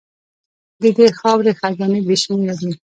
د 0.81 0.83
دې 0.97 1.07
خاورې 1.19 1.51
خزانې 1.59 1.99
بې 2.07 2.15
شمېره 2.21 2.55
دي. 2.61 2.71